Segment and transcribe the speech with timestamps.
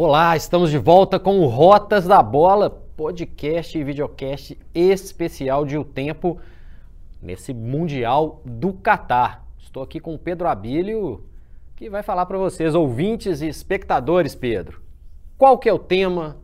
[0.00, 5.84] Olá, estamos de volta com o Rotas da Bola, podcast e videocast especial de O
[5.84, 6.38] Tempo
[7.20, 9.44] nesse Mundial do Catar.
[9.58, 11.24] Estou aqui com o Pedro Abílio,
[11.74, 14.80] que vai falar para vocês, ouvintes e espectadores, Pedro.
[15.36, 16.36] Qual que é o tema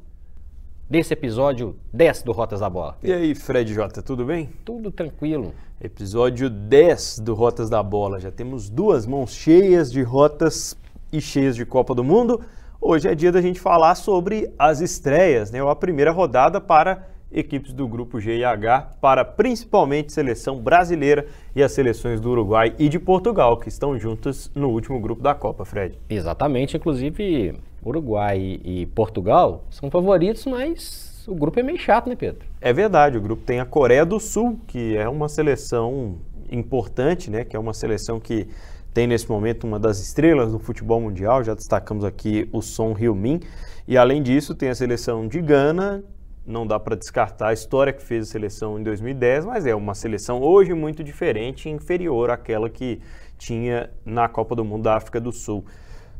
[0.91, 2.99] desse episódio 10 do Rotas da Bola?
[3.05, 4.51] E aí, Fred Jota, tudo bem?
[4.65, 5.55] Tudo tranquilo.
[5.81, 8.19] Episódio 10 do Rotas da Bola.
[8.19, 10.77] Já temos duas mãos cheias de rotas
[11.13, 12.41] e cheias de Copa do Mundo.
[12.87, 15.59] Hoje é dia da gente falar sobre as estreias, né?
[15.67, 21.63] A primeira rodada para equipes do grupo G e H, para principalmente seleção brasileira e
[21.63, 25.65] as seleções do Uruguai e de Portugal, que estão juntas no último grupo da Copa,
[25.65, 25.99] Fred.
[26.11, 32.47] Exatamente, inclusive Uruguai e Portugal são favoritos, mas o grupo é meio chato, né, Pedro?
[32.61, 36.17] É verdade, o grupo tem a Coreia do Sul, que é uma seleção
[36.51, 37.45] importante, né?
[37.45, 38.49] Que é uma seleção que
[38.93, 43.41] tem nesse momento uma das estrelas do futebol mundial, já destacamos aqui o Son Heung-min,
[43.89, 46.05] e além disso tem a seleção de Gana,
[46.47, 49.95] não dá para descartar a história que fez a seleção em 2010, mas é uma
[49.95, 53.01] seleção hoje muito diferente e inferior àquela que
[53.37, 55.65] tinha na Copa do Mundo da África do Sul.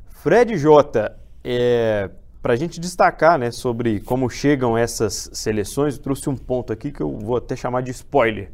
[0.09, 2.11] Fred Jota, é,
[2.43, 7.03] para a gente destacar né, sobre como chegam essas seleções, trouxe um ponto aqui que
[7.03, 8.51] eu vou até chamar de spoiler.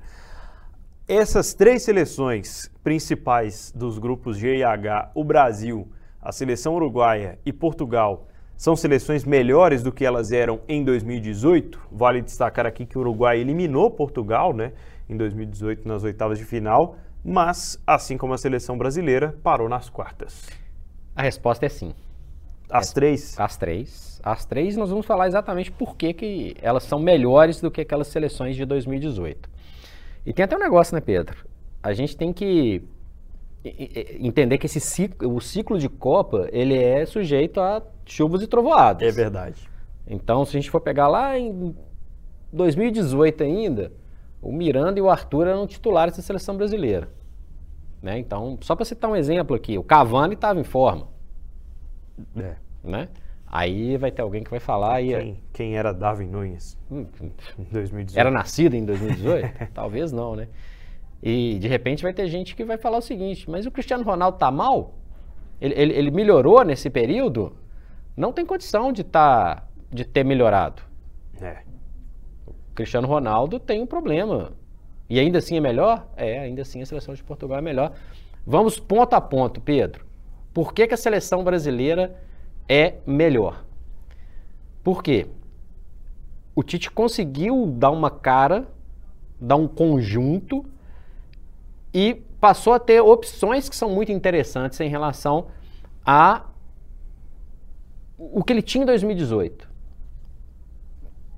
[1.12, 5.88] Essas três seleções principais dos grupos G e H, o Brasil,
[6.22, 11.80] a seleção uruguaia e Portugal, são seleções melhores do que elas eram em 2018.
[11.90, 14.72] Vale destacar aqui que o Uruguai eliminou Portugal né,
[15.08, 16.94] em 2018 nas oitavas de final,
[17.24, 20.48] mas, assim como a seleção brasileira, parou nas quartas.
[21.16, 21.92] A resposta é sim.
[22.70, 23.34] As três?
[23.36, 24.20] As três.
[24.22, 28.06] As três, nós vamos falar exatamente por que, que elas são melhores do que aquelas
[28.06, 29.58] seleções de 2018.
[30.24, 31.46] E tem até um negócio, né, Pedro?
[31.82, 32.82] A gente tem que
[33.64, 39.06] entender que esse ciclo, o ciclo de Copa, ele é sujeito a chuvas e trovoadas.
[39.06, 39.68] É verdade.
[40.06, 41.74] Então, se a gente for pegar lá em
[42.52, 43.92] 2018 ainda,
[44.42, 47.08] o Miranda e o Arthur eram titulares da seleção brasileira.
[48.02, 48.18] Né?
[48.18, 51.08] Então, só para citar um exemplo aqui, o Cavani estava em forma.
[52.36, 52.56] É.
[52.82, 53.08] Né?
[53.50, 55.02] Aí vai ter alguém que vai falar.
[55.02, 55.08] E...
[55.08, 57.06] Quem, quem era Darwin Nunes hum,
[57.58, 58.18] em 2018?
[58.18, 59.70] Era nascido em 2018?
[59.74, 60.46] Talvez não, né?
[61.20, 64.38] E de repente vai ter gente que vai falar o seguinte: mas o Cristiano Ronaldo
[64.38, 64.94] tá mal?
[65.60, 67.56] Ele, ele, ele melhorou nesse período?
[68.16, 70.82] Não tem condição de, tá, de ter melhorado.
[71.40, 71.58] É.
[72.46, 74.52] O Cristiano Ronaldo tem um problema.
[75.08, 76.06] E ainda assim é melhor?
[76.16, 77.92] É, ainda assim a seleção de Portugal é melhor.
[78.46, 80.06] Vamos ponto a ponto, Pedro.
[80.54, 82.16] Por que, que a seleção brasileira
[82.70, 83.64] é melhor.
[84.84, 85.26] Por quê?
[86.54, 88.68] O Tite conseguiu dar uma cara,
[89.40, 90.64] dar um conjunto
[91.92, 95.48] e passou a ter opções que são muito interessantes em relação
[96.06, 96.46] a
[98.16, 99.68] o que ele tinha em 2018.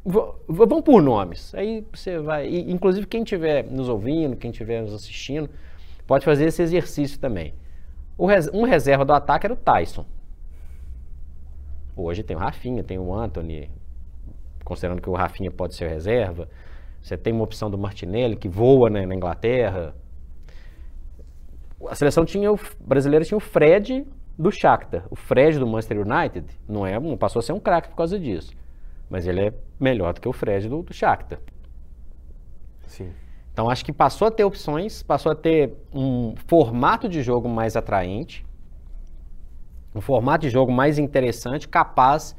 [0.05, 1.55] V vamos por nomes.
[1.55, 2.47] Aí você vai.
[2.47, 5.49] E, inclusive, quem estiver nos ouvindo, quem estiver nos assistindo,
[6.07, 7.55] pode fazer esse exercício também.
[8.19, 10.05] Res, um reserva do ataque era o Tyson.
[11.97, 13.71] Hoje tem o Rafinha, tem o Anthony,
[14.65, 16.49] considerando que o Rafinha pode ser reserva.
[17.01, 19.95] Você tem uma opção do Martinelli, que voa né, na Inglaterra.
[21.89, 24.07] A seleção tinha o, brasileira tinha o Fred
[24.39, 25.05] do Shakhtar.
[25.11, 28.19] O Fred do Manchester United não, é, não passou a ser um craque por causa
[28.19, 28.53] disso.
[29.11, 31.41] Mas ele é melhor do que o Fred do, do Shakhtar.
[32.87, 33.13] Sim.
[33.53, 37.77] Então acho que passou a ter opções, passou a ter um formato de jogo mais
[37.77, 38.47] atraente
[39.95, 42.37] um formato de jogo mais interessante, capaz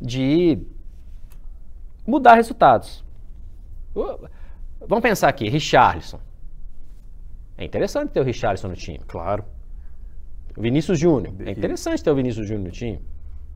[0.00, 0.58] de
[2.06, 3.04] mudar resultados.
[4.86, 6.20] Vamos pensar aqui, Richarlison.
[7.56, 9.00] É interessante ter o Richarlison no time.
[9.06, 9.44] Claro.
[10.56, 11.34] Vinícius Júnior.
[11.40, 13.00] É interessante ter o Vinícius Júnior no time.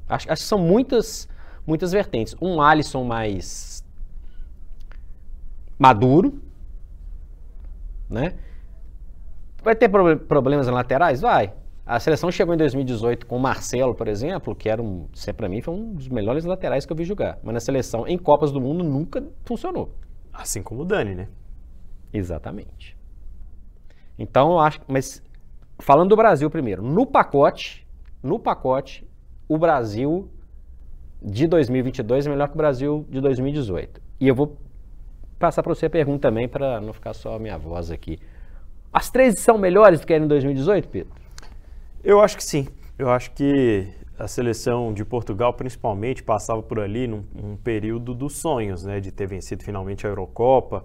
[0.08, 1.28] Acho, acho que são muitas,
[1.66, 2.34] muitas vertentes.
[2.41, 3.84] Um Alisson mais
[5.78, 6.41] maduro,
[8.08, 8.34] né?
[9.62, 11.20] Vai ter problemas laterais?
[11.20, 11.52] Vai.
[11.88, 15.62] A seleção chegou em 2018 com o Marcelo, por exemplo, que era um, para mim
[15.62, 17.38] foi um dos melhores laterais que eu vi jogar.
[17.43, 19.94] Mas na seleção, em Copas do Mundo, nunca funcionou.
[20.31, 21.29] Assim como o Dani, né?
[22.12, 22.94] Exatamente.
[24.19, 24.82] Então, eu acho.
[24.87, 25.23] Mas
[25.79, 27.88] falando do Brasil primeiro, no pacote,
[28.23, 29.08] no pacote,
[29.49, 30.29] o Brasil
[31.23, 33.99] de 2022 é melhor que o Brasil de 2018.
[34.20, 34.58] E eu vou
[35.38, 38.19] passar para você a pergunta também, para não ficar só a minha voz aqui.
[38.93, 41.27] As três são melhores do que eram em 2018, Pedro?
[42.03, 42.69] Eu acho que sim.
[42.99, 48.37] Eu acho que a seleção de Portugal, principalmente, passava por ali num, num período dos
[48.37, 50.85] sonhos, né, de ter vencido finalmente a Eurocopa.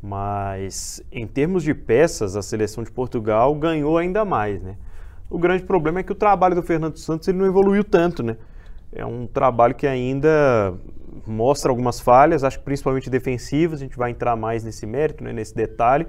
[0.00, 4.76] Mas em termos de peças, a seleção de Portugal ganhou ainda mais, né?
[5.28, 8.36] O grande problema é que o trabalho do Fernando Santos ele não evoluiu tanto, né?
[8.92, 10.74] é um trabalho que ainda
[11.26, 15.32] mostra algumas falhas, acho que principalmente defensivas, a gente vai entrar mais nesse mérito, né,
[15.32, 16.06] nesse detalhe,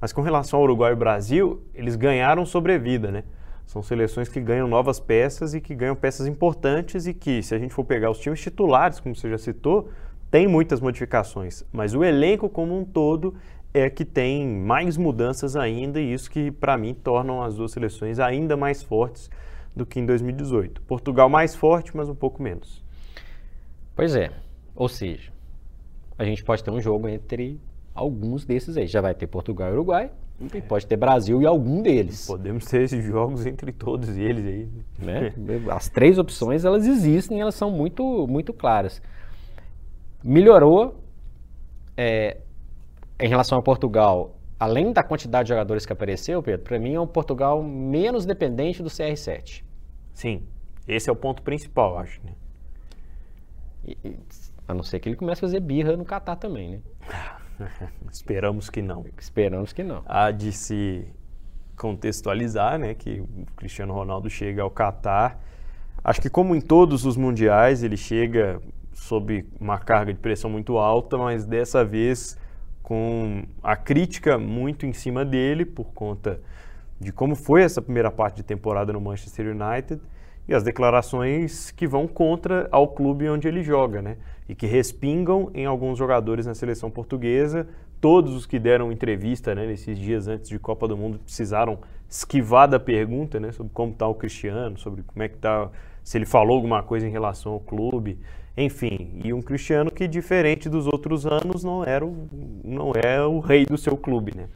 [0.00, 3.24] mas com relação ao Uruguai e Brasil, eles ganharam sobrevida, né?
[3.70, 7.58] São seleções que ganham novas peças e que ganham peças importantes e que, se a
[7.58, 9.88] gente for pegar os times titulares, como você já citou,
[10.28, 13.32] tem muitas modificações, mas o elenco como um todo
[13.72, 18.18] é que tem mais mudanças ainda e isso que, para mim, tornam as duas seleções
[18.18, 19.30] ainda mais fortes
[19.76, 20.82] do que em 2018.
[20.82, 22.84] Portugal mais forte, mas um pouco menos.
[23.94, 24.32] Pois é.
[24.74, 25.30] Ou seja,
[26.18, 27.60] a gente pode ter um jogo entre
[27.94, 28.88] alguns desses aí.
[28.88, 30.10] Já vai ter Portugal e Uruguai,
[30.54, 30.60] é.
[30.60, 32.26] pode ter Brasil e algum deles.
[32.26, 34.68] Podemos ter esses jogos entre todos eles aí.
[34.98, 35.32] Né?
[35.70, 39.02] As três opções, elas existem, elas são muito, muito claras.
[40.24, 41.02] Melhorou
[41.96, 42.38] é,
[43.18, 47.00] em relação a Portugal, além da quantidade de jogadores que apareceu, Pedro, para mim é
[47.00, 49.62] um Portugal menos dependente do CR7.
[50.14, 50.42] Sim,
[50.86, 52.20] esse é o ponto principal, acho.
[52.24, 52.32] Né?
[53.86, 54.16] E, e,
[54.66, 56.80] a não ser que ele comece a fazer birra no Catar também, né?
[58.12, 59.04] Esperamos que não.
[59.18, 60.02] Esperamos que não.
[60.06, 61.06] Há de se
[61.76, 65.40] contextualizar, né, que o Cristiano Ronaldo chega ao Catar.
[66.04, 68.60] Acho que como em todos os mundiais, ele chega
[68.92, 72.38] sob uma carga de pressão muito alta, mas dessa vez
[72.82, 76.40] com a crítica muito em cima dele por conta
[76.98, 80.00] de como foi essa primeira parte de temporada no Manchester United
[80.50, 84.16] e as declarações que vão contra ao clube onde ele joga, né?
[84.48, 87.68] E que respingam em alguns jogadores na seleção portuguesa.
[88.00, 92.66] Todos os que deram entrevista né, nesses dias antes de Copa do Mundo precisaram esquivar
[92.66, 95.70] da pergunta né, sobre como está o Cristiano, sobre como é que está,
[96.02, 98.18] se ele falou alguma coisa em relação ao clube.
[98.56, 102.28] Enfim, e um Cristiano que, diferente dos outros anos, não, era o,
[102.64, 104.48] não é o rei do seu clube, né?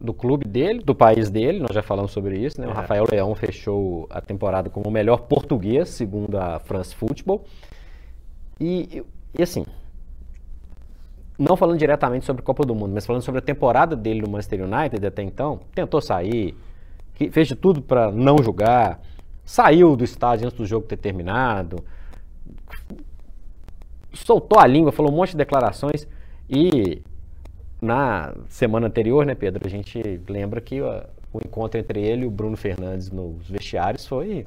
[0.00, 2.66] Do clube dele, do país dele, nós já falamos sobre isso, né?
[2.66, 2.70] É.
[2.70, 7.44] O Rafael Leão fechou a temporada como o melhor português, segundo a France Football.
[8.60, 9.02] E,
[9.36, 9.64] e assim,
[11.38, 14.28] não falando diretamente sobre a Copa do Mundo, mas falando sobre a temporada dele no
[14.28, 16.56] Manchester United até então, tentou sair,
[17.30, 19.00] fez de tudo para não jogar,
[19.44, 21.84] saiu do estádio antes do jogo ter terminado,
[24.12, 26.08] soltou a língua, falou um monte de declarações
[26.50, 27.02] e
[27.80, 30.86] na semana anterior, né, Pedro, a gente lembra que o,
[31.32, 34.46] o encontro entre ele e o Bruno Fernandes nos vestiários foi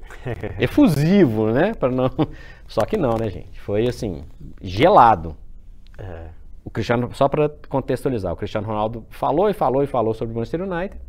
[0.58, 1.74] efusivo, né?
[1.74, 2.10] Para não,
[2.66, 3.60] só que não, né, gente?
[3.60, 4.24] Foi assim
[4.60, 5.36] gelado.
[5.98, 6.28] É.
[6.64, 10.36] O Cristiano, só para contextualizar, o Cristiano Ronaldo falou e falou e falou sobre o
[10.36, 11.00] Manchester United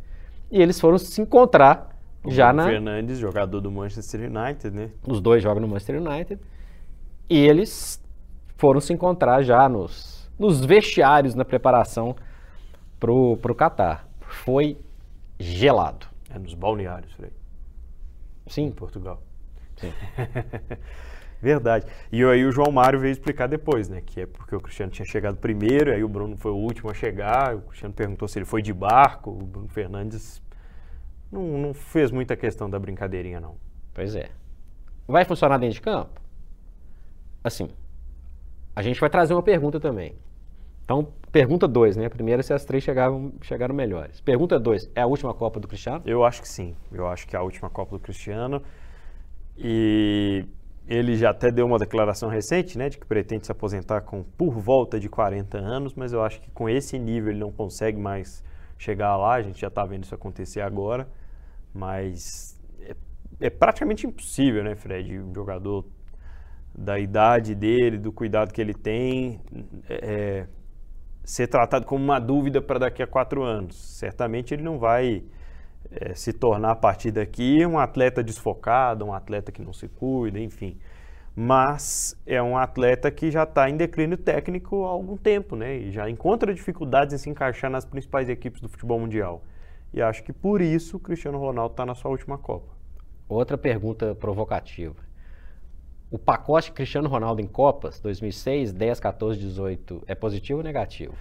[0.50, 2.70] e eles foram se encontrar o já Bruno na.
[2.70, 4.90] Fernandes, jogador do Manchester United, né?
[5.06, 6.40] Os dois jogam no Manchester United.
[7.28, 8.02] E eles
[8.56, 12.14] foram se encontrar já nos, nos vestiários na preparação
[12.98, 14.08] pro, pro Catar.
[14.20, 14.78] Foi
[15.38, 16.06] gelado.
[16.30, 17.32] É nos balneários, Frei.
[18.46, 18.66] Sim.
[18.66, 19.22] Em Portugal.
[19.76, 19.92] Sim.
[21.40, 21.86] Verdade.
[22.10, 24.02] E aí o João Mário veio explicar depois, né?
[24.04, 26.94] Que é porque o Cristiano tinha chegado primeiro, aí o Bruno foi o último a
[26.94, 30.42] chegar, o Cristiano perguntou se ele foi de barco, o Bruno Fernandes
[31.30, 33.56] não, não fez muita questão da brincadeirinha, não.
[33.94, 34.30] Pois é.
[35.06, 36.20] Vai funcionar dentro de campo?
[37.42, 37.70] Assim,
[38.74, 40.16] a gente vai trazer uma pergunta também.
[40.88, 42.06] Então, pergunta 2, né?
[42.06, 44.22] A primeira se as três chegaram, chegaram melhores.
[44.22, 46.02] Pergunta 2, é a última Copa do Cristiano?
[46.06, 46.74] Eu acho que sim.
[46.90, 48.62] Eu acho que é a última Copa do Cristiano.
[49.54, 50.46] E
[50.86, 54.52] ele já até deu uma declaração recente, né, de que pretende se aposentar com por
[54.52, 58.42] volta de 40 anos, mas eu acho que com esse nível ele não consegue mais
[58.78, 59.34] chegar lá.
[59.34, 61.06] A gente já está vendo isso acontecer agora,
[61.74, 62.96] mas é,
[63.40, 65.20] é praticamente impossível, né, Fred?
[65.20, 65.84] Um jogador
[66.74, 69.38] da idade dele, do cuidado que ele tem,
[69.86, 70.46] é,
[71.28, 73.76] ser tratado como uma dúvida para daqui a quatro anos.
[73.76, 75.22] Certamente ele não vai
[75.90, 80.40] é, se tornar a partir daqui um atleta desfocado, um atleta que não se cuida,
[80.40, 80.78] enfim.
[81.36, 85.76] Mas é um atleta que já está em declínio técnico há algum tempo, né?
[85.76, 89.44] E já encontra dificuldades em se encaixar nas principais equipes do futebol mundial.
[89.92, 92.72] E acho que por isso o Cristiano Ronaldo está na sua última Copa.
[93.28, 95.07] Outra pergunta provocativa
[96.10, 101.14] o pacote Cristiano Ronaldo em Copas, 2006, 10, 14, 18, é positivo ou negativo?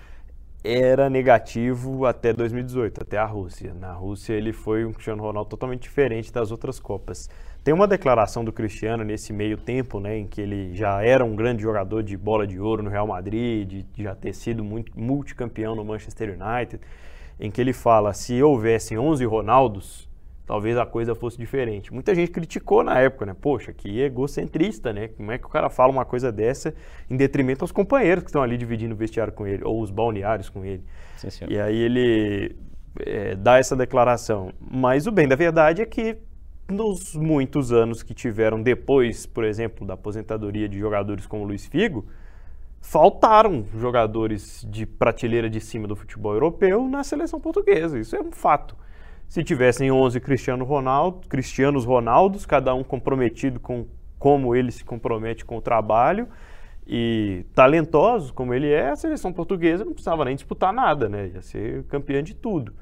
[0.63, 3.73] Era negativo até 2018, até a Rússia.
[3.73, 7.29] Na Rússia ele foi um Cristiano Ronaldo totalmente diferente das outras Copas.
[7.63, 11.35] Tem uma declaração do Cristiano nesse meio tempo, né, em que ele já era um
[11.35, 15.75] grande jogador de bola de ouro no Real Madrid, de, já ter sido muito, multicampeão
[15.75, 16.81] no Manchester United,
[17.39, 20.06] em que ele fala: se houvessem 11 Ronaldos,
[20.47, 21.93] talvez a coisa fosse diferente.
[21.93, 23.35] Muita gente criticou na época, né?
[23.39, 25.09] Poxa, que egocentrista, né?
[25.09, 26.73] Como é que o cara fala uma coisa dessa
[27.09, 30.49] em detrimento aos companheiros que estão ali dividindo o vestiário com ele, ou os balneários
[30.49, 30.83] com ele.
[31.17, 32.55] Sim, e aí ele
[33.01, 34.53] é, dá essa declaração.
[34.59, 36.17] Mas o bem da verdade é que
[36.69, 42.05] nos muitos anos que tiveram depois, por exemplo, da aposentadoria de jogadores como Luiz Figo,
[42.79, 47.99] faltaram jogadores de prateleira de cima do futebol europeu na seleção portuguesa.
[47.99, 48.77] Isso é um fato.
[49.27, 53.85] Se tivessem 11 Cristiano Ronaldo, Cristianos Ronaldos, cada um comprometido com
[54.17, 56.27] como ele se compromete com o trabalho
[56.87, 61.31] e talentosos como ele é, a seleção portuguesa não precisava nem disputar nada, né?
[61.33, 62.73] Ia ser campeã de tudo.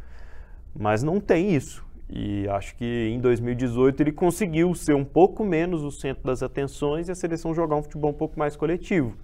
[0.74, 1.84] Mas não tem isso.
[2.10, 7.10] E acho que em 2018 ele conseguiu ser um pouco menos o centro das atenções
[7.10, 9.18] e a seleção jogar um futebol um pouco mais coletivo.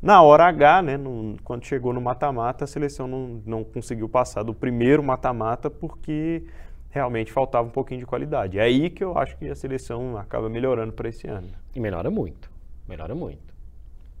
[0.00, 4.44] Na hora H, né, no, quando chegou no mata-mata, a seleção não, não conseguiu passar
[4.44, 6.44] do primeiro mata-mata porque
[6.88, 8.58] realmente faltava um pouquinho de qualidade.
[8.58, 11.48] É aí que eu acho que a seleção acaba melhorando para esse ano.
[11.74, 12.50] E melhora muito,
[12.88, 13.54] melhora muito.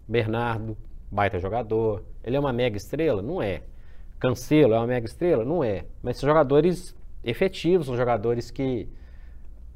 [0.06, 0.76] Bernardo,
[1.10, 2.04] baita jogador.
[2.24, 3.22] Ele é uma mega estrela?
[3.22, 3.62] Não é.
[4.18, 5.44] Cancelo é uma mega estrela?
[5.44, 5.84] Não é.
[6.02, 8.88] Mas são jogadores efetivos, são jogadores que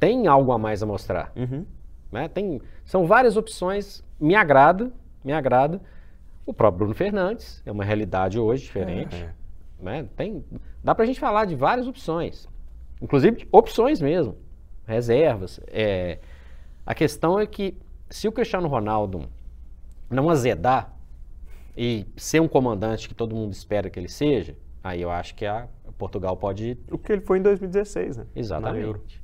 [0.00, 1.32] têm algo a mais a mostrar.
[1.36, 1.64] Uhum.
[2.10, 2.28] Né?
[2.28, 4.92] Tem, são várias opções, me agrada,
[5.24, 5.80] me agrada.
[6.44, 9.14] O próprio Bruno Fernandes é uma realidade hoje diferente.
[9.16, 9.32] É.
[9.82, 10.08] Né?
[10.16, 10.44] Tem,
[10.82, 12.48] dá pra gente falar de várias opções.
[13.00, 14.36] Inclusive opções mesmo.
[14.86, 15.60] Reservas.
[15.68, 16.18] É,
[16.84, 17.76] a questão é que
[18.10, 19.28] se o Cristiano Ronaldo
[20.10, 20.94] não azedar
[21.76, 25.46] e ser um comandante que todo mundo espera que ele seja, aí eu acho que
[25.46, 26.78] a Portugal pode.
[26.90, 28.26] O que ele foi em 2016, né?
[28.34, 29.22] Exatamente.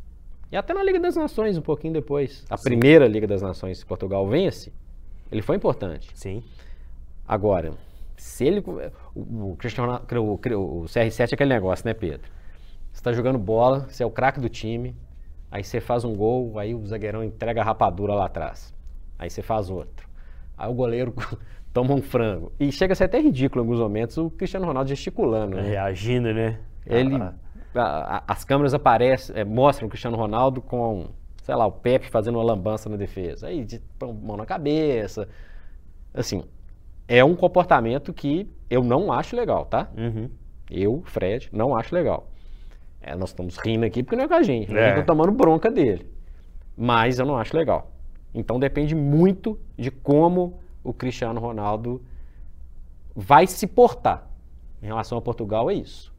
[0.50, 2.44] E até na Liga das Nações, um pouquinho depois.
[2.48, 2.64] A Sim.
[2.64, 4.72] primeira Liga das Nações que Portugal vence,
[5.30, 6.11] ele foi importante.
[6.14, 6.42] Sim.
[7.26, 7.73] Agora,
[8.16, 8.62] se ele.
[9.14, 12.30] O, o, Cristiano, o, o CR7 é aquele negócio, né, Pedro?
[12.92, 14.97] Você está jogando bola, você é o craque do time,
[15.50, 18.75] aí você faz um gol, aí o zagueirão entrega a rapadura lá atrás.
[19.18, 20.08] Aí você faz outro.
[20.56, 21.14] Aí o goleiro
[21.73, 22.50] toma um frango.
[22.58, 25.56] E chega a ser até ridículo em alguns momentos o Cristiano Ronaldo gesticulando.
[25.56, 25.62] Né?
[25.62, 26.58] Reagindo, né?
[26.85, 27.35] Ele, ah.
[27.75, 31.08] a, a, as câmeras aparecem, é, mostram o Cristiano Ronaldo com,
[31.48, 33.46] sei lá, o Pepe fazendo uma lambança na defesa.
[33.46, 33.80] Aí de
[34.20, 35.26] mão na cabeça.
[36.12, 36.44] Assim,
[37.08, 39.88] é um comportamento que eu não acho legal, tá?
[39.96, 40.28] Uhum.
[40.70, 42.30] Eu, Fred, não acho legal.
[43.00, 44.76] É, nós estamos rindo aqui porque não é com a gente.
[44.76, 44.78] É.
[44.78, 46.06] A gente tá tomando bronca dele.
[46.76, 47.92] Mas eu não acho legal.
[48.34, 52.02] Então depende muito de como o Cristiano Ronaldo
[53.16, 54.30] vai se portar.
[54.82, 56.12] Em relação a Portugal, é isso.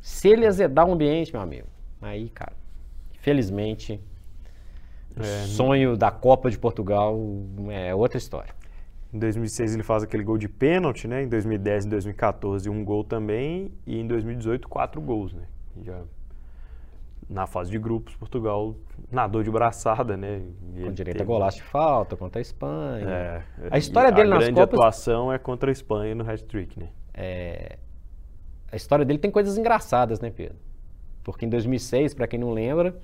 [0.00, 1.66] Se ele azedar o ambiente, meu amigo,
[2.00, 2.54] aí, cara,
[3.12, 4.00] infelizmente,
[5.16, 7.18] é, o sonho da Copa de Portugal
[7.70, 8.54] é outra história.
[9.12, 11.22] Em 2006 ele faz aquele gol de pênalti, né?
[11.22, 15.42] Em 2010 e 2014 um gol também e em 2018 quatro gols, né?
[15.82, 16.00] Já
[17.30, 18.74] na fase de grupos, Portugal
[19.10, 20.42] nadou de braçada, né?
[20.74, 23.08] E com direito a golaço de falta contra a Espanha.
[23.08, 24.48] É, a história dele a nas Copas...
[24.48, 26.88] A grande atuação é contra a Espanha no hat-trick, né?
[27.14, 27.78] É,
[28.70, 30.56] a história dele tem coisas engraçadas, né, Pedro?
[31.22, 32.96] Porque em 2006, para quem não lembra,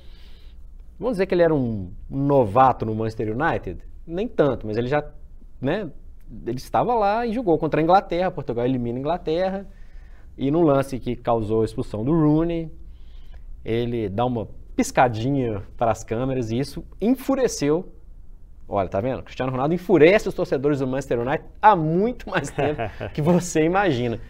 [0.98, 3.80] vamos dizer que ele era um novato no Manchester United?
[4.06, 5.04] Nem tanto, mas ele já,
[5.60, 5.90] né?
[6.46, 9.66] Ele estava lá e jogou contra a Inglaterra, Portugal elimina a Inglaterra,
[10.36, 12.70] e num lance que causou a expulsão do Rooney,
[13.64, 17.92] ele dá uma piscadinha para as câmeras e isso enfureceu.
[18.68, 19.22] Olha, tá vendo?
[19.22, 22.80] Cristiano Ronaldo enfurece os torcedores do Manchester United há muito mais tempo
[23.14, 24.20] que você imagina.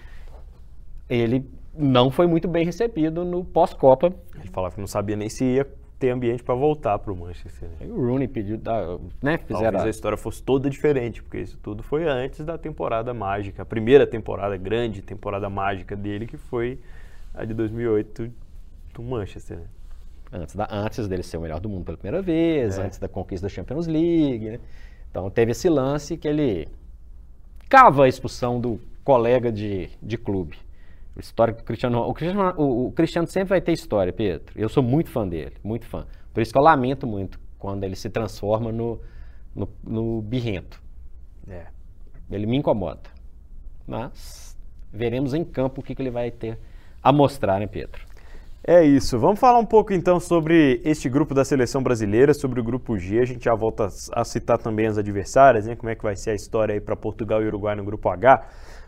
[1.09, 4.13] Ele não foi muito bem recebido no pós-Copa.
[4.39, 5.67] Ele falava que não sabia nem se ia
[5.99, 7.69] ter ambiente para voltar para o Manchester.
[7.81, 7.87] Né?
[7.89, 8.61] o Rooney pediu,
[9.23, 9.63] né, fizeram...
[9.63, 13.65] Talvez a história fosse toda diferente, porque isso tudo foi antes da temporada mágica, a
[13.65, 16.79] primeira temporada grande, temporada mágica dele, que foi
[17.35, 18.31] a de 2008
[18.95, 19.59] do Manchester.
[19.59, 19.65] Né?
[20.33, 22.83] Antes, da, antes dele ser o melhor do mundo pela primeira vez, é.
[22.83, 24.51] antes da conquista da Champions League.
[24.51, 24.61] Né?
[25.11, 26.69] Então teve esse lance que ele
[27.69, 30.59] cava a expulsão do colega de, de clube.
[31.19, 34.53] História que o Cristiano, o Cristiano, o, o Cristiano sempre vai ter história, Pedro.
[34.55, 36.07] Eu sou muito fã dele, muito fã.
[36.33, 39.01] Por isso que eu lamento muito quando ele se transforma no,
[39.55, 40.83] no, no birrento.
[41.49, 41.67] É.
[42.31, 43.11] Ele me incomoda.
[43.87, 44.57] Mas
[44.93, 46.59] veremos em campo o que, que ele vai ter
[47.03, 48.05] a mostrar, né, Pedro?
[48.69, 49.17] É isso.
[49.17, 53.21] Vamos falar um pouco então sobre este grupo da seleção brasileira, sobre o grupo G.
[53.21, 55.77] A gente já volta a citar também as adversárias, né?
[55.77, 58.45] Como é que vai ser a história aí para Portugal e Uruguai no grupo H.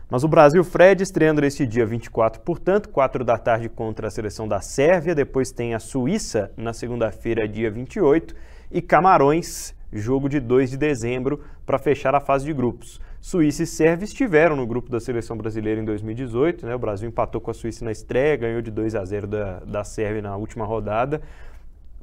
[0.09, 4.47] Mas o Brasil Fred estreando neste dia 24, portanto, 4 da tarde contra a seleção
[4.47, 8.35] da Sérvia, depois tem a Suíça na segunda-feira, dia 28,
[8.71, 12.99] e Camarões, jogo de 2 de dezembro, para fechar a fase de grupos.
[13.21, 16.65] Suíça e Sérvia estiveram no grupo da seleção brasileira em 2018.
[16.65, 16.73] Né?
[16.73, 19.83] O Brasil empatou com a Suíça na estreia, ganhou de 2 a 0 da, da
[19.83, 21.21] Sérvia na última rodada,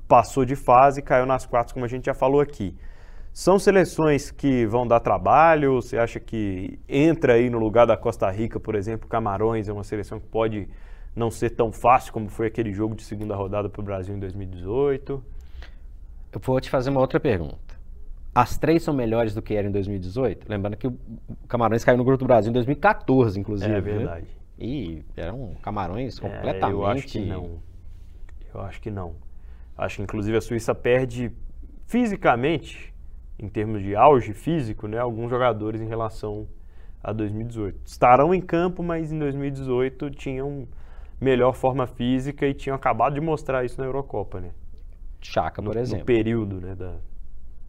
[0.07, 2.73] passou de fase e caiu nas quartas, como a gente já falou aqui.
[3.37, 5.75] São seleções que vão dar trabalho?
[5.75, 9.85] Você acha que entra aí no lugar da Costa Rica, por exemplo, Camarões é uma
[9.85, 10.67] seleção que pode
[11.15, 14.19] não ser tão fácil como foi aquele jogo de segunda rodada para o Brasil em
[14.19, 15.23] 2018?
[16.33, 17.79] Eu vou te fazer uma outra pergunta.
[18.35, 20.47] As três são melhores do que eram em 2018?
[20.49, 20.99] Lembrando que o
[21.47, 23.71] Camarões caiu no Grupo do Brasil em 2014, inclusive.
[23.71, 24.25] É verdade.
[24.25, 24.67] Né?
[24.67, 26.65] E eram Camarões completamente...
[26.65, 27.59] É, eu acho que não.
[28.55, 29.15] Eu acho que não.
[29.77, 31.31] Acho que inclusive a Suíça perde
[31.87, 32.96] fisicamente,
[33.39, 36.47] em termos de auge físico, né, alguns jogadores em relação
[37.03, 37.81] a 2018.
[37.85, 40.67] Estarão em campo, mas em 2018 tinham
[41.21, 44.51] melhor forma física e tinham acabado de mostrar isso na Eurocopa, né?
[45.21, 46.01] Chaka, por no, exemplo.
[46.01, 46.97] No período, né, da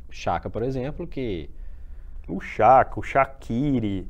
[0.09, 1.49] Chaka, por exemplo, que
[2.27, 4.07] o Chaka, o Shaqiri,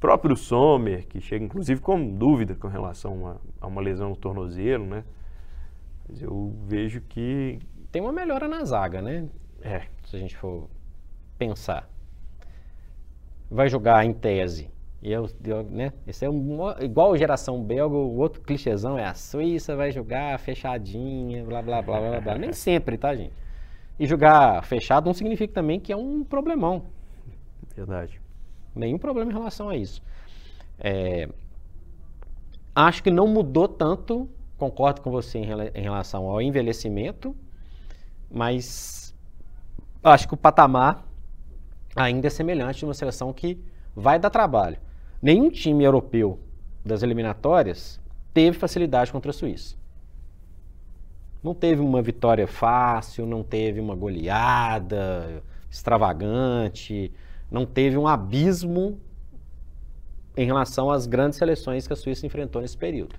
[0.00, 4.16] próprio Sommer, que chega inclusive com dúvida com relação a uma, a uma lesão no
[4.16, 5.04] tornozelo, né?
[6.08, 7.58] Mas eu vejo que
[7.92, 9.28] tem uma melhora na zaga, né?
[9.62, 9.82] É.
[10.04, 10.68] Se a gente for
[11.38, 11.88] pensar.
[13.50, 14.70] Vai jogar em tese.
[15.00, 15.92] E eu, eu né?
[16.06, 21.44] Esse é um, igual geração belga, o outro clichêzão é a Suíça vai jogar fechadinha,
[21.44, 22.38] blá blá blá blá blá.
[22.38, 23.32] Nem sempre, tá, gente?
[23.98, 26.84] E jogar fechado não significa também que é um problemão.
[27.74, 28.20] Verdade.
[28.74, 30.02] Nenhum problema em relação a isso.
[30.80, 31.28] É,
[32.74, 37.34] acho que não mudou tanto, concordo com você em relação ao envelhecimento,
[38.30, 39.07] mas
[40.02, 41.04] acho que o patamar
[41.94, 43.58] ainda é semelhante de uma seleção que
[43.94, 44.78] vai dar trabalho.
[45.20, 46.38] Nenhum time europeu
[46.84, 48.00] das eliminatórias
[48.32, 49.76] teve facilidade contra a Suíça.
[51.42, 57.12] Não teve uma vitória fácil, não teve uma goleada extravagante,
[57.50, 58.98] não teve um abismo
[60.36, 63.16] em relação às grandes seleções que a Suíça enfrentou nesse período.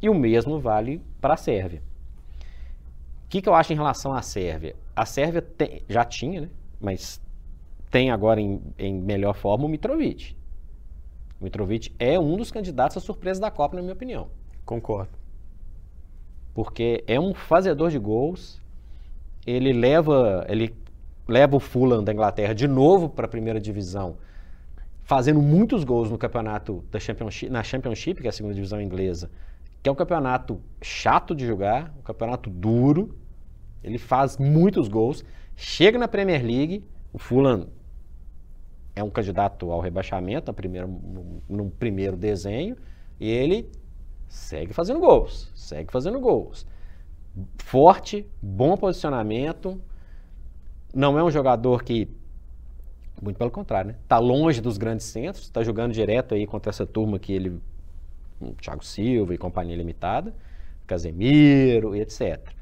[0.00, 1.82] E o mesmo vale para a Sérvia.
[3.26, 4.74] O que, que, eu acho em relação à Sérvia?
[5.00, 6.50] A Sérvia tem, já tinha, né?
[6.78, 7.22] mas
[7.90, 10.36] tem agora em, em melhor forma o Mitrovic.
[11.40, 14.28] O Mitrovic é um dos candidatos à surpresa da Copa, na minha opinião.
[14.62, 15.08] Concordo.
[16.52, 18.60] Porque é um fazedor de gols.
[19.46, 20.76] Ele leva, ele
[21.26, 24.18] leva o Fulham da Inglaterra de novo para a primeira divisão,
[25.02, 29.30] fazendo muitos gols no campeonato da Championship, na Championship, que é a segunda divisão inglesa,
[29.82, 33.18] que é um campeonato chato de jogar, um campeonato duro.
[33.82, 35.24] Ele faz muitos gols,
[35.56, 37.68] chega na Premier League, o Fulham
[38.94, 42.76] é um candidato ao rebaixamento no no primeiro desenho,
[43.18, 43.70] e ele
[44.28, 46.66] segue fazendo gols, segue fazendo gols.
[47.58, 49.80] Forte, bom posicionamento,
[50.94, 52.08] não é um jogador que,
[53.20, 53.96] muito pelo contrário, né?
[54.08, 57.60] Tá longe dos grandes centros, está jogando direto aí contra essa turma que ele,
[58.60, 60.34] Thiago Silva e companhia limitada,
[60.86, 62.52] Casemiro e etc.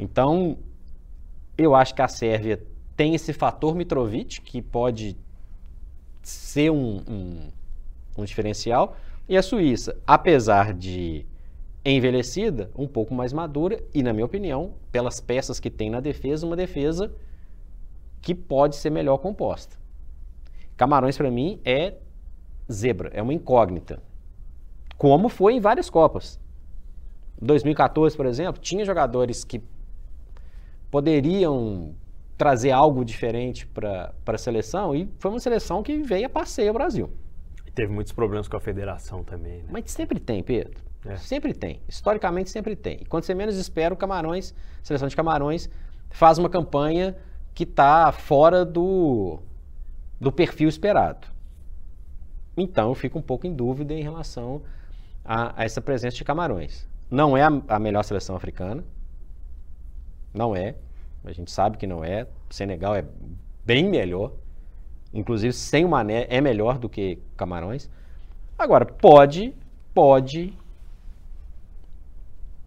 [0.00, 0.56] Então,
[1.58, 2.64] eu acho que a Sérvia
[2.96, 5.14] tem esse fator Mitrovic que pode
[6.22, 7.50] ser um, um,
[8.16, 8.96] um diferencial.
[9.28, 11.26] E a Suíça, apesar de
[11.84, 16.46] envelhecida, um pouco mais madura e, na minha opinião, pelas peças que tem na defesa,
[16.46, 17.12] uma defesa
[18.22, 19.76] que pode ser melhor composta.
[20.78, 21.94] Camarões, para mim, é
[22.72, 24.02] zebra, é uma incógnita.
[24.96, 26.40] Como foi em várias Copas.
[27.40, 29.62] 2014, por exemplo, tinha jogadores que
[30.90, 31.94] poderiam
[32.36, 36.74] trazer algo diferente para a seleção e foi uma seleção que veio a passeio ao
[36.74, 37.10] Brasil.
[37.66, 39.68] E teve muitos problemas com a federação também, né?
[39.70, 40.80] Mas sempre tem, Pedro.
[41.04, 41.16] É.
[41.16, 41.80] Sempre tem.
[41.88, 42.98] Historicamente sempre tem.
[43.02, 45.68] E quando você menos espera, o Camarões, a seleção de Camarões,
[46.10, 47.16] faz uma campanha
[47.54, 49.38] que está fora do,
[50.18, 51.28] do perfil esperado.
[52.56, 54.62] Então eu fico um pouco em dúvida em relação
[55.24, 56.88] a, a essa presença de Camarões.
[57.10, 58.84] Não é a, a melhor seleção africana.
[60.32, 60.74] Não é.
[61.24, 62.26] A gente sabe que não é.
[62.48, 63.04] Senegal é
[63.64, 64.32] bem melhor.
[65.12, 67.90] Inclusive, sem o Mané é melhor do que Camarões.
[68.58, 69.54] Agora, pode,
[69.92, 70.52] pode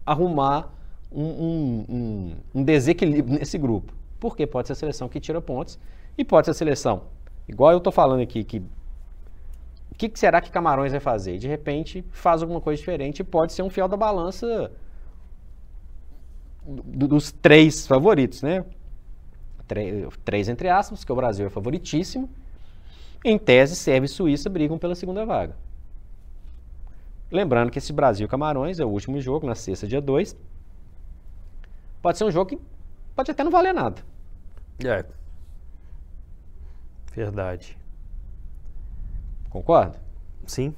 [0.04, 0.72] arrumar
[1.10, 3.92] um, um, um, um desequilíbrio nesse grupo.
[4.20, 5.78] Porque pode ser a seleção que tira pontos
[6.16, 7.04] e pode ser a seleção,
[7.48, 8.62] igual eu estou falando aqui, que
[9.90, 11.38] o que, que, será que Camarões vai fazer?
[11.38, 14.72] De repente faz alguma coisa diferente e pode ser um fiel da balança
[16.64, 18.64] dos três favoritos, né?
[20.24, 22.28] Três entre aspas, que o Brasil é favoritíssimo.
[23.24, 25.56] Em tese, Sérvia e Suíça brigam pela segunda vaga.
[27.30, 30.36] Lembrando que esse Brasil Camarões é o último jogo, na sexta, dia 2.
[32.02, 32.58] Pode ser um jogo que
[33.16, 34.02] pode até não valer nada.
[34.84, 35.04] É.
[37.14, 37.78] Verdade.
[39.48, 39.98] Concorda?
[40.46, 40.74] Sim.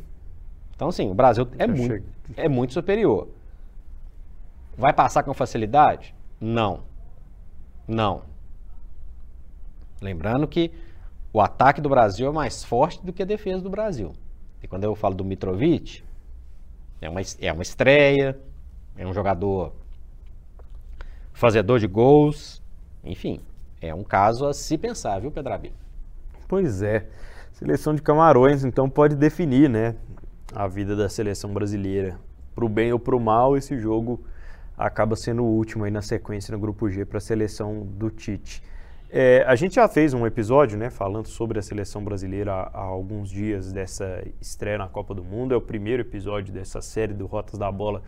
[0.75, 3.29] Então, sim, o Brasil é muito, é muito superior.
[4.77, 6.15] Vai passar com facilidade?
[6.41, 6.83] Não.
[7.89, 8.23] Não.
[10.01, 10.71] Lembrando que
[11.33, 14.13] o ataque do Brasil é mais forte do que a defesa do Brasil.
[14.63, 16.03] E quando eu falo do Mitrovic,
[17.01, 18.39] É uma, é uma estreia,
[18.97, 19.73] é um jogador
[21.33, 22.63] fazedor de gols,
[23.05, 23.41] enfim,
[23.81, 25.73] é um caso a se pensar, viu, Pedrabi?
[26.49, 27.07] Pois é.
[27.53, 29.95] Seleção de Camarões, então, pode definir, né,
[30.55, 32.19] a vida da seleção brasileira.
[32.55, 34.25] Para o bem ou para o mal, esse jogo
[34.77, 38.63] acaba sendo o último aí na sequência no Grupo G para a seleção do Tite.
[39.09, 42.83] É, a gente já fez um episódio, né, falando sobre a seleção brasileira há, há,
[42.83, 45.55] alguns dias dessa estreia na Copa do Mundo.
[45.55, 48.03] É o primeiro episódio dessa série do Rotas da Bola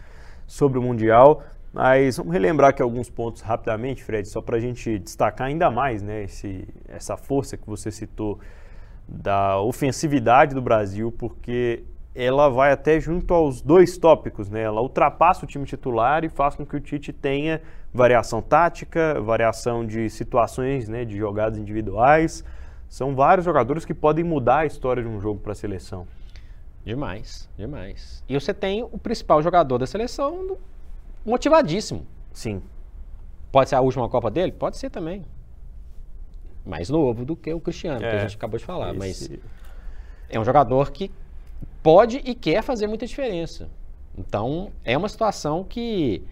[0.47, 1.43] sobre o Mundial.
[1.73, 6.03] Mas vamos relembrar aqui alguns pontos rapidamente, Fred, só para a gente destacar ainda mais
[6.03, 8.41] né, esse, essa força que você citou
[9.07, 11.85] da ofensividade do Brasil, porque
[12.19, 14.63] ela vai até junto aos dois tópicos, né?
[14.63, 17.63] Ela ultrapassa o time titular e faz com que o Tite tenha
[17.95, 22.43] variação tática, variação de situações, né, de jogadas individuais.
[22.89, 26.09] São vários jogadores que podem mudar a história de um jogo para a seleção.
[26.85, 28.25] Demais, demais.
[28.29, 30.59] E você tem o principal jogador da seleção
[31.25, 32.05] motivadíssimo.
[32.33, 32.61] Sim.
[33.53, 34.51] Pode ser a última Copa dele?
[34.51, 35.25] Pode ser também.
[36.67, 38.91] Mais novo do que o Cristiano, é, que a é, gente acabou de falar.
[38.91, 38.99] Esse...
[38.99, 39.41] Mas
[40.29, 41.13] é um jogador que
[41.89, 43.71] pode e quer fazer muita diferença.
[44.15, 46.23] Então, é uma situação que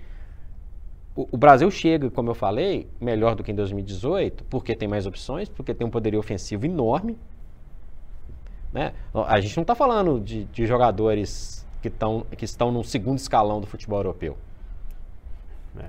[1.14, 5.06] o, o Brasil chega, como eu falei, melhor do que em 2018, porque tem mais
[5.06, 7.16] opções, porque tem um poderio ofensivo enorme.
[8.70, 8.92] Né?
[9.14, 13.58] A gente não está falando de, de jogadores que, tão, que estão no segundo escalão
[13.58, 14.36] do futebol europeu.
[15.78, 15.88] É.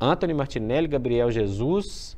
[0.00, 2.16] Anthony Martinelli, Gabriel Jesus,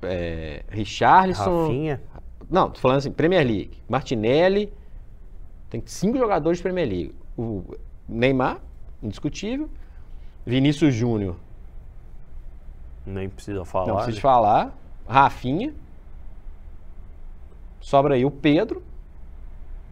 [0.00, 1.64] é, Richarlison.
[1.64, 2.00] Rafinha.
[2.48, 3.82] Não, tô falando assim, Premier League.
[3.86, 4.72] Martinelli,
[5.74, 7.14] tem cinco jogadores de Premier League.
[7.36, 7.64] O
[8.08, 8.60] Neymar,
[9.02, 9.68] indiscutível.
[10.46, 11.36] Vinícius Júnior.
[13.04, 13.86] Nem precisa falar.
[13.88, 14.20] Não precisa né?
[14.20, 14.78] falar.
[15.08, 15.74] Rafinha.
[17.80, 18.84] Sobra aí o Pedro.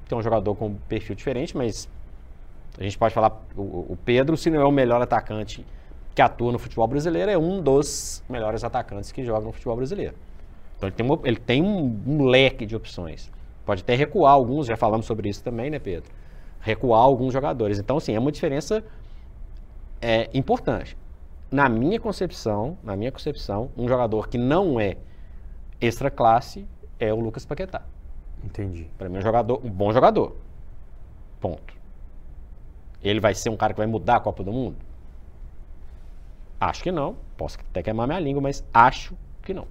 [0.08, 1.88] Tem um jogador com um perfil diferente, mas
[2.78, 3.42] a gente pode falar.
[3.56, 5.66] O, o Pedro, se não é o melhor atacante
[6.14, 10.14] que atua no futebol brasileiro, é um dos melhores atacantes que joga no futebol brasileiro.
[10.76, 13.30] Então ele tem, uma, ele tem um, um, leque de opções.
[13.64, 16.10] Pode até recuar alguns, já falamos sobre isso também, né, Pedro?
[16.60, 17.78] Recuar alguns jogadores.
[17.78, 18.84] Então, assim, é uma diferença
[20.00, 20.96] é, importante.
[21.50, 24.96] Na minha concepção, na minha concepção, um jogador que não é
[25.80, 26.66] extra classe
[26.98, 27.82] é o Lucas Paquetá.
[28.44, 28.88] Entendi.
[28.98, 30.36] Para mim, é um jogador, um bom jogador.
[31.40, 31.74] Ponto.
[33.02, 34.76] Ele vai ser um cara que vai mudar a Copa do Mundo?
[36.60, 37.16] Acho que não.
[37.36, 39.66] Posso até queimar minha língua, mas acho que não.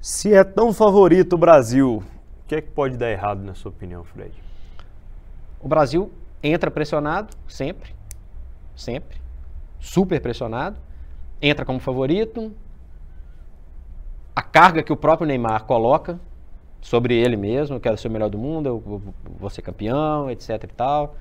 [0.00, 2.02] Se é tão favorito o Brasil,
[2.48, 4.32] que é que pode dar errado, na sua opinião, Fred?
[5.60, 6.10] O Brasil
[6.42, 7.94] entra pressionado, sempre.
[8.74, 9.20] Sempre.
[9.78, 10.80] Super pressionado.
[11.42, 12.50] Entra como favorito.
[14.34, 16.18] A carga que o próprio Neymar coloca
[16.80, 19.02] sobre ele mesmo, eu quero ser o melhor do mundo, eu
[19.38, 21.16] vou ser campeão, etc e tal.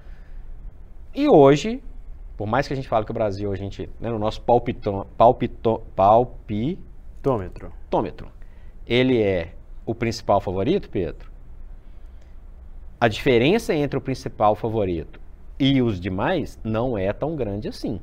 [1.14, 1.84] E hoje,
[2.38, 5.06] por mais que a gente fale que o Brasil, a gente, né, no nosso palpitô,
[5.18, 8.32] palpitô, palpitômetro, tômetro,
[8.86, 9.57] ele é
[9.88, 11.32] o principal favorito, Pedro,
[13.02, 15.20] a diferença entre o principal favorito
[15.60, 18.00] e os demais não é tão grande assim.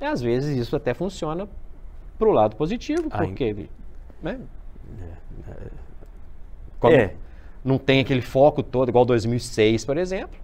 [0.00, 1.48] E às vezes isso até funciona
[2.16, 3.68] para o lado positivo, porque
[4.22, 4.40] né,
[6.84, 7.16] é, é.
[7.64, 10.38] não tem aquele foco todo, igual 2006, por exemplo,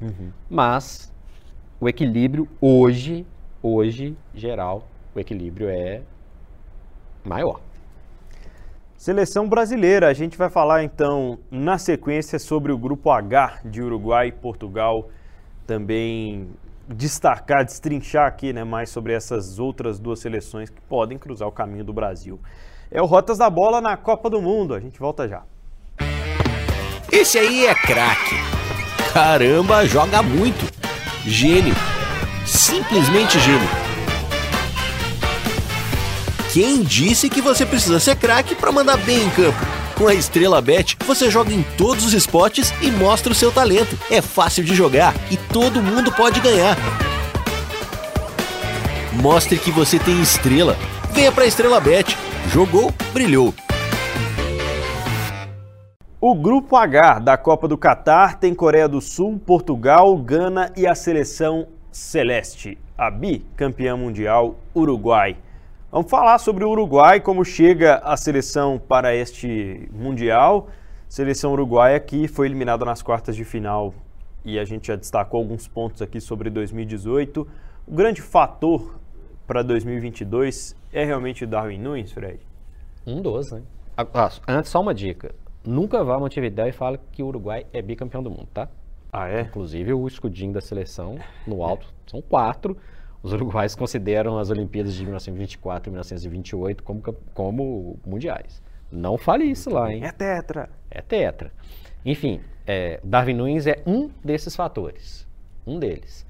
[0.00, 0.32] Uhum.
[0.48, 1.12] Mas
[1.80, 3.26] o equilíbrio hoje,
[3.62, 6.02] hoje, geral, o equilíbrio é
[7.24, 7.60] maior.
[9.04, 14.28] Seleção brasileira, a gente vai falar então na sequência sobre o grupo H de Uruguai
[14.28, 15.10] e Portugal,
[15.66, 16.48] também
[16.88, 21.84] destacar, destrinchar aqui né, mais sobre essas outras duas seleções que podem cruzar o caminho
[21.84, 22.40] do Brasil.
[22.90, 25.42] É o Rotas da Bola na Copa do Mundo, a gente volta já.
[27.12, 28.36] Esse aí é craque
[29.12, 30.64] Caramba, joga muito.
[31.26, 31.74] Gênio.
[32.46, 33.83] Simplesmente gênio.
[36.54, 39.58] Quem disse que você precisa ser craque para mandar bem em campo?
[39.96, 43.98] Com a Estrela Bet, você joga em todos os esportes e mostra o seu talento.
[44.08, 46.76] É fácil de jogar e todo mundo pode ganhar.
[49.20, 50.76] Mostre que você tem estrela.
[51.10, 52.16] Venha para a Estrela Bet.
[52.52, 53.52] Jogou, brilhou.
[56.20, 60.94] O grupo H da Copa do Catar tem Coreia do Sul, Portugal, Gana e a
[60.94, 65.36] seleção celeste, a bicampeã mundial Uruguai.
[65.94, 70.68] Vamos falar sobre o Uruguai, como chega a seleção para este mundial.
[71.08, 73.94] Seleção uruguaia que foi eliminada nas quartas de final
[74.44, 77.46] e a gente já destacou alguns pontos aqui sobre 2018.
[77.86, 78.98] O grande fator
[79.46, 82.40] para 2022 é realmente o Darwin Nunes, Fred?
[83.06, 83.62] Um dos, né?
[83.96, 85.32] Ah, antes, só uma dica
[85.64, 88.68] nunca vá a Montevideo e fale que o Uruguai é bicampeão do mundo, tá?
[89.12, 89.42] Ah, é?
[89.42, 92.76] Inclusive o escudinho da seleção no alto são quatro.
[93.24, 98.62] Os uruguais consideram as Olimpíadas de 1924 e 1928 como, como mundiais.
[98.92, 100.04] Não fale isso lá, hein?
[100.04, 100.68] É tetra.
[100.90, 101.50] É tetra.
[102.04, 105.26] Enfim, é, Darwin Nunes é um desses fatores.
[105.66, 106.26] Um deles.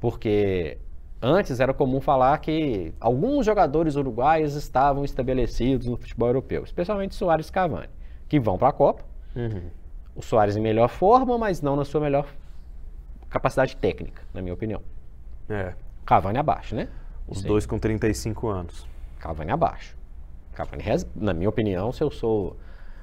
[0.00, 0.78] Porque
[1.22, 7.50] antes era comum falar que alguns jogadores uruguaios estavam estabelecidos no futebol europeu, especialmente Soares
[7.50, 7.88] e Cavani,
[8.28, 9.04] que vão para a Copa.
[9.36, 9.70] Uhum.
[10.16, 12.26] O Soares em melhor forma, mas não na sua melhor
[13.30, 14.82] capacidade técnica, na minha opinião.
[15.48, 15.72] É.
[16.04, 16.88] Cavani abaixo, né?
[17.26, 17.48] Os Sim.
[17.48, 18.86] dois com 35 anos.
[19.18, 19.96] Cavani abaixo.
[20.54, 20.84] Cavani,
[21.14, 22.56] na minha opinião, se eu sou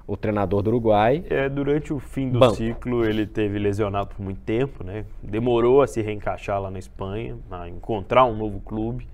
[0.10, 1.24] o treinador do Uruguai.
[1.30, 2.56] É, durante o fim do banco.
[2.56, 5.06] ciclo, ele teve lesionado por muito tempo, né?
[5.22, 9.08] Demorou a se reencaixar lá na Espanha, a encontrar um novo clube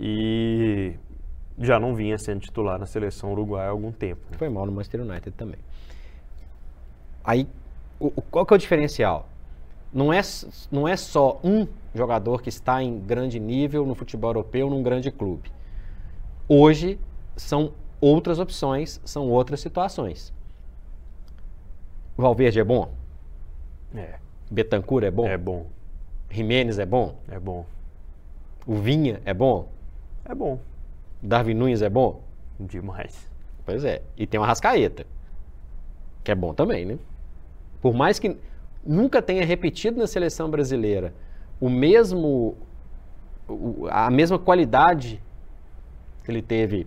[0.00, 0.94] e
[1.58, 4.20] já não vinha sendo titular na seleção uruguaia há algum tempo.
[4.30, 4.36] Né?
[4.36, 5.60] Foi mal no Manchester United também.
[7.24, 7.48] Aí,
[8.00, 9.28] o, qual que é o diferencial?
[9.92, 10.20] Não é,
[10.70, 15.10] não é só um jogador que está em grande nível no futebol europeu, num grande
[15.10, 15.50] clube.
[16.48, 16.98] Hoje,
[17.36, 20.32] são outras opções, são outras situações.
[22.16, 22.92] O Valverde é bom?
[23.94, 24.18] É.
[24.50, 25.26] Betancur é bom?
[25.26, 25.66] É bom.
[26.30, 27.16] Jimenez é bom?
[27.28, 27.66] É bom.
[28.66, 29.68] O Vinha é bom?
[30.24, 30.58] É bom.
[31.22, 32.20] Darwin Nunes é bom?
[32.58, 33.28] Demais.
[33.64, 34.02] Pois é.
[34.16, 35.06] E tem uma Rascaeta,
[36.22, 36.98] que é bom também, né?
[37.80, 38.36] Por mais que
[38.86, 41.12] nunca tenha repetido na seleção brasileira
[41.60, 42.56] o mesmo
[43.90, 45.22] a mesma qualidade
[46.24, 46.86] que ele teve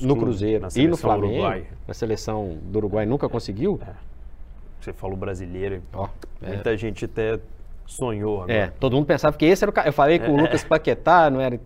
[0.00, 1.66] no Cruzeiro e no Flamengo, Uruguai.
[1.86, 3.80] na seleção do Uruguai nunca conseguiu.
[3.86, 3.94] É.
[4.80, 6.08] Você falou brasileiro, oh,
[6.44, 6.76] muita é.
[6.76, 7.40] gente até
[7.86, 8.52] sonhou agora.
[8.52, 9.88] É, todo mundo pensava que esse era o cara.
[9.88, 10.42] Eu falei que o é.
[10.42, 11.58] Lucas Paquetá não era.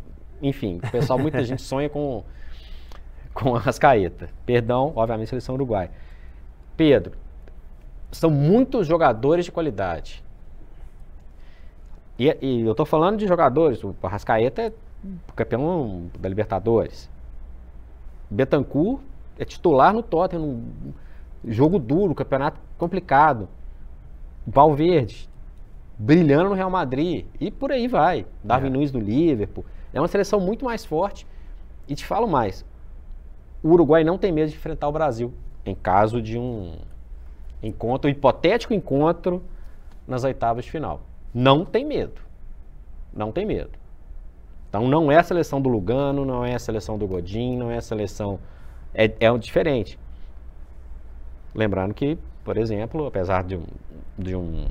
[0.42, 2.24] Enfim, o pessoal, muita gente sonha com,
[3.34, 4.28] com a Rascaeta.
[4.46, 5.90] Perdão, obviamente, seleção Uruguai.
[6.76, 7.12] Pedro,
[8.10, 10.24] são muitos jogadores de qualidade.
[12.18, 13.82] E, e eu estou falando de jogadores.
[13.82, 14.72] O Rascaeta é
[15.34, 17.08] campeão da Libertadores.
[18.30, 19.00] Betancourt
[19.38, 20.62] é titular no Tottenham,
[21.44, 23.48] jogo duro, campeonato complicado.
[24.46, 25.28] Valverde,
[25.98, 27.26] brilhando no Real Madrid.
[27.40, 28.26] E por aí vai.
[28.42, 28.70] Darwin é.
[28.70, 29.64] Nunes do Liverpool.
[29.92, 31.26] É uma seleção muito mais forte.
[31.88, 32.64] E te falo mais.
[33.62, 35.32] O Uruguai não tem medo de enfrentar o Brasil
[35.64, 36.76] em caso de um
[37.62, 39.42] encontro, um hipotético encontro
[40.06, 41.02] nas oitavas de final.
[41.32, 42.20] Não tem medo.
[43.12, 43.70] Não tem medo.
[44.68, 47.78] Então não é a seleção do Lugano, não é a seleção do Godin, não é
[47.78, 48.38] a seleção.
[48.94, 49.98] É, é diferente.
[51.54, 53.64] Lembrando que, por exemplo, apesar de um,
[54.16, 54.66] de um,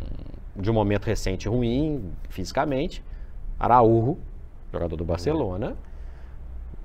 [0.56, 3.04] de um momento recente ruim fisicamente,
[3.60, 4.18] Araújo,
[4.72, 5.76] jogador do Barcelona,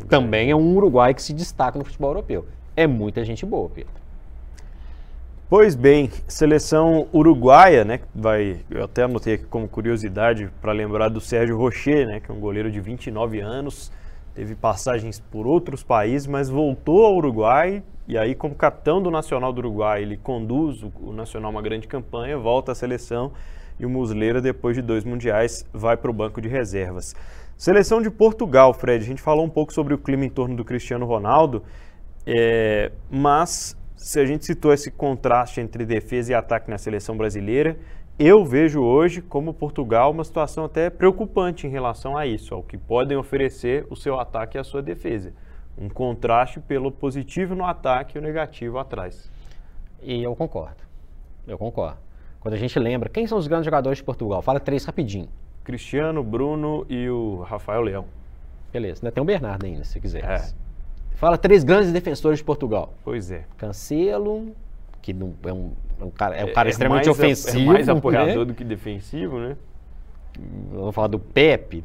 [0.08, 2.46] também é um uruguai que se destaca no futebol europeu.
[2.76, 4.03] É muita gente boa, Pedro.
[5.56, 8.00] Pois bem, seleção uruguaia, né?
[8.12, 12.18] Vai, eu até anotei aqui como curiosidade para lembrar do Sérgio Rocher, né?
[12.18, 13.92] Que é um goleiro de 29 anos,
[14.34, 19.52] teve passagens por outros países, mas voltou ao Uruguai e aí, como capitão do Nacional
[19.52, 23.30] do Uruguai, ele conduz o, o Nacional uma grande campanha, volta à seleção
[23.78, 27.14] e o Musleira, depois de dois mundiais, vai para o banco de reservas.
[27.56, 29.04] Seleção de Portugal, Fred.
[29.04, 31.62] A gente falou um pouco sobre o clima em torno do Cristiano Ronaldo,
[32.26, 33.76] é, mas
[34.20, 37.78] a gente citou esse contraste entre defesa e ataque na seleção brasileira,
[38.18, 42.76] eu vejo hoje como Portugal uma situação até preocupante em relação a isso, ao que
[42.76, 45.32] podem oferecer o seu ataque e a sua defesa.
[45.78, 49.30] Um contraste pelo positivo no ataque e o negativo atrás.
[50.02, 50.82] E eu concordo.
[51.48, 51.98] Eu concordo.
[52.40, 54.42] Quando a gente lembra, quem são os grandes jogadores de Portugal?
[54.42, 55.30] Fala três rapidinho.
[55.64, 58.04] Cristiano, Bruno e o Rafael Leão.
[58.70, 60.22] Beleza, ainda tem o Bernardo ainda, se quiser.
[60.22, 60.63] É.
[61.14, 62.92] Fala três grandes defensores de Portugal.
[63.04, 63.44] Pois é.
[63.56, 64.54] Cancelo,
[65.00, 67.70] que não, é, um, é um cara, é um cara é, extremamente ofensivo.
[67.70, 68.44] É mais apoiador né?
[68.44, 69.56] do que defensivo, né?
[70.72, 71.84] Vamos falar do Pepe?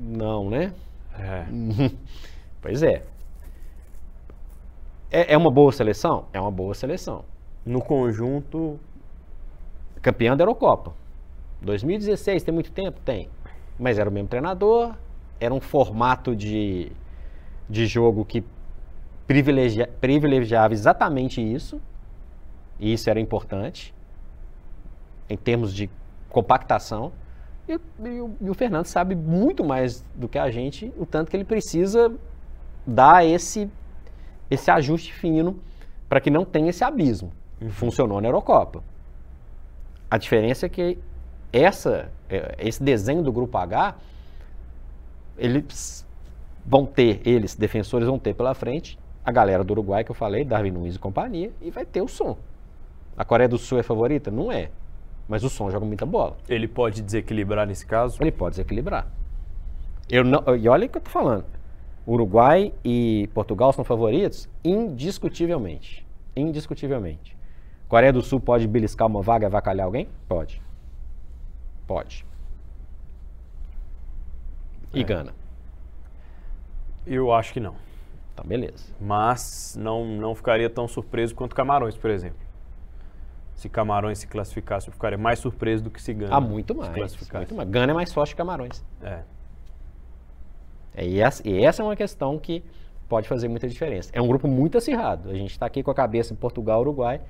[0.00, 0.74] Não, né?
[1.18, 1.46] É.
[2.60, 3.02] pois é.
[5.10, 5.32] é.
[5.32, 6.26] É uma boa seleção?
[6.32, 7.24] É uma boa seleção.
[7.64, 8.78] No conjunto.
[10.02, 10.92] Campeão da Eurocopa.
[11.62, 13.00] 2016, tem muito tempo?
[13.04, 13.28] Tem.
[13.78, 14.94] Mas era o mesmo treinador,
[15.40, 16.92] era um formato de
[17.72, 18.44] de jogo que
[19.26, 21.80] privilegia, privilegiava exatamente isso,
[22.78, 23.94] e isso era importante,
[25.28, 25.88] em termos de
[26.28, 27.12] compactação.
[27.66, 31.30] E, e, o, e, o, Fernando sabe muito mais do que a gente, o tanto
[31.30, 32.14] que ele precisa
[32.86, 33.70] dar esse,
[34.50, 35.58] esse ajuste fino
[36.10, 37.32] para que não tenha esse abismo.
[37.58, 37.70] Uhum.
[37.70, 38.84] Funcionou na Eurocopa.
[40.10, 40.98] A diferença é que
[41.50, 43.94] essa, é, esse desenho do grupo H,
[45.38, 45.64] ele
[46.64, 50.44] vão ter, eles, defensores, vão ter pela frente a galera do Uruguai que eu falei,
[50.44, 52.36] Darwin Nunes e companhia, e vai ter o som.
[53.16, 54.30] A Coreia do Sul é favorita?
[54.30, 54.70] Não é.
[55.28, 56.36] Mas o som joga muita bola.
[56.48, 58.18] Ele pode desequilibrar nesse caso?
[58.20, 59.06] Ele pode desequilibrar.
[60.10, 61.44] Eu não, e olha o que eu tô falando.
[62.06, 66.04] Uruguai e Portugal são favoritos indiscutivelmente.
[66.34, 67.36] Indiscutivelmente.
[67.88, 70.08] Coreia do Sul pode beliscar uma vaga e avacalhar alguém?
[70.28, 70.60] Pode.
[71.86, 72.26] Pode.
[74.92, 75.04] E É.
[75.04, 75.32] Gana?
[77.06, 77.74] Eu acho que não.
[78.34, 78.92] Tá, beleza.
[79.00, 82.38] Mas não, não ficaria tão surpreso quanto Camarões, por exemplo.
[83.54, 86.90] Se Camarões se classificasse, eu ficaria mais surpreso do que se Gana Ah, muito mais.
[87.36, 87.68] Muito mais.
[87.68, 88.84] Gana é mais forte que Camarões.
[89.02, 89.20] É.
[90.94, 92.64] É, e, essa, e essa é uma questão que
[93.08, 94.10] pode fazer muita diferença.
[94.14, 95.28] É um grupo muito acirrado.
[95.30, 97.20] A gente está aqui com a cabeça em Portugal, Uruguai,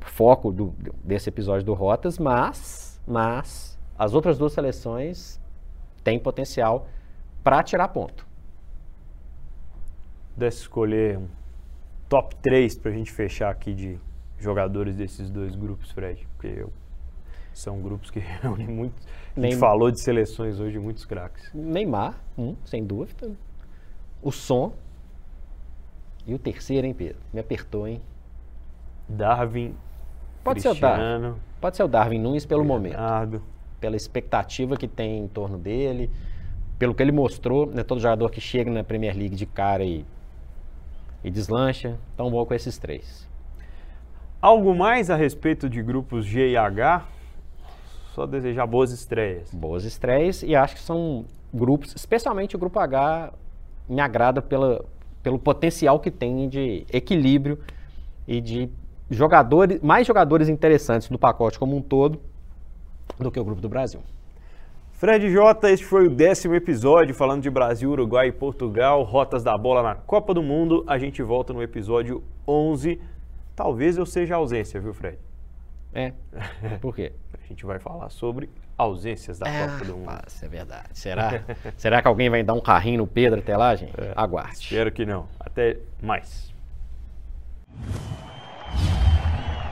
[0.00, 5.40] foco do- desse episódio do Rotas, mas, mas as outras duas seleções
[6.02, 6.88] têm potencial
[7.42, 8.26] para tirar ponto.
[10.34, 11.28] Pudesse escolher um
[12.08, 13.98] top 3 pra gente fechar aqui de
[14.38, 16.26] jogadores desses dois grupos, Fred.
[16.36, 16.72] Porque eu-
[17.52, 18.94] são grupos que reúnem muito.
[19.36, 21.50] A gente falou de seleções hoje, muitos craques.
[21.54, 23.30] Neymar, um, sem dúvida.
[24.22, 24.72] O Som.
[26.26, 27.18] E o terceiro, hein, Pedro?
[27.32, 28.00] Me apertou, hein?
[29.08, 29.74] Darwin,
[30.42, 31.02] Pode ser o Darwin.
[31.04, 32.92] Cristiano, Pode ser o Darwin Nunes pelo momento.
[32.92, 33.42] Bernardo.
[33.80, 36.10] pela expectativa que tem em torno dele,
[36.78, 40.06] pelo que ele mostrou, né, todo jogador que chega na Premier League de cara e,
[41.24, 43.26] e deslancha, tão bom com esses três.
[44.40, 47.08] Algo mais a respeito de grupos G e H?
[48.14, 49.52] Só desejar boas estreias.
[49.52, 53.32] Boas estreias e acho que são grupos, especialmente o grupo H,
[53.88, 54.84] me agrada pela,
[55.22, 57.58] pelo potencial que tem de equilíbrio
[58.28, 58.68] e de
[59.10, 62.20] jogadores, mais jogadores interessantes no pacote como um todo
[63.18, 64.00] do que o grupo do Brasil.
[64.96, 69.58] Fred J, este foi o décimo episódio falando de Brasil, Uruguai e Portugal, rotas da
[69.58, 70.84] bola na Copa do Mundo.
[70.86, 73.00] A gente volta no episódio 11.
[73.56, 75.18] Talvez eu seja ausência, viu, Fred?
[75.92, 76.12] É,
[76.80, 77.12] por quê?
[77.32, 80.06] A gente vai falar sobre ausências da Copa do Mundo.
[80.06, 80.88] rapaz, é verdade.
[80.92, 81.42] Será?
[81.76, 83.92] Será que alguém vai dar um carrinho no Pedro até lá, gente?
[84.14, 84.58] Aguarde.
[84.60, 85.26] Espero que não.
[85.40, 86.54] Até mais.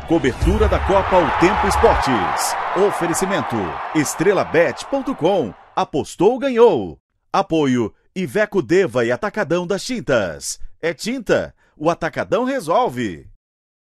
[0.08, 2.56] Cobertura da Copa O Tempo Esportes.
[2.88, 3.56] Oferecimento
[3.94, 5.54] estrelabet.com.
[5.76, 6.98] Apostou, ganhou.
[7.32, 10.60] Apoio Iveco Deva e Atacadão das Tintas.
[10.80, 13.31] É tinta, o Atacadão resolve.